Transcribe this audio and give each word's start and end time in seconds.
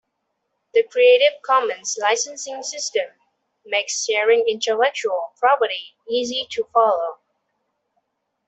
The 0.73 0.81
creative 0.81 1.39
commons 1.43 1.95
licensing 2.01 2.63
system 2.63 3.05
makes 3.63 4.03
sharing 4.03 4.43
intellectual 4.47 5.31
property 5.37 5.93
easy 6.09 6.47
to 6.53 6.67
follow. 6.73 7.19